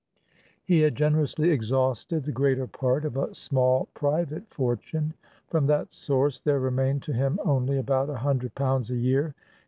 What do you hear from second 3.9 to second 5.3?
private fortune;